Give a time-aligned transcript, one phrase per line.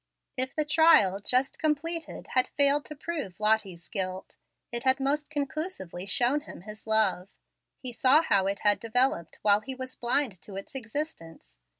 [0.35, 4.35] If the trial, just completed, had failed to prove Lottie's guilt,
[4.71, 7.35] it had most conclusively shown him his love.
[7.77, 11.59] He saw how it had developed while he was blind to its existence.